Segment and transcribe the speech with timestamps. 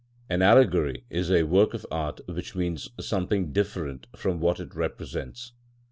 [0.31, 5.51] An allegory is a work of art which means something different from what it represents.